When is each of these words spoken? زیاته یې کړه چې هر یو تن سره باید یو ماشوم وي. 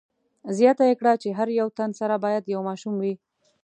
زیاته 0.57 0.83
یې 0.89 0.95
کړه 0.99 1.13
چې 1.21 1.29
هر 1.37 1.47
یو 1.59 1.67
تن 1.77 1.89
سره 1.99 2.15
باید 2.25 2.51
یو 2.53 2.61
ماشوم 2.69 2.95
وي. 2.99 3.13